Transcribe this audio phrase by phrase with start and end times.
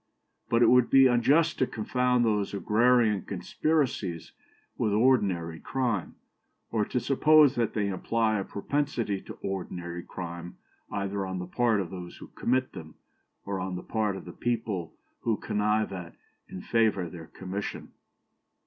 [0.49, 4.31] But it would be unjust to confound these agrarian conspiracies
[4.75, 6.15] with ordinary crime,
[6.71, 10.57] or to suppose that they imply a propensity to ordinary crime
[10.91, 12.95] either on the part of those who commit them,
[13.45, 16.15] or on the part of the people who connive at
[16.49, 17.91] and favour their commission.